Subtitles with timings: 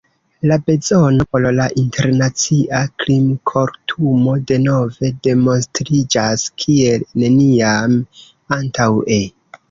[0.49, 7.95] La bezono por la Internacia Krimkortumo denove demonstriĝas kiel neniam
[8.59, 9.19] antaŭe.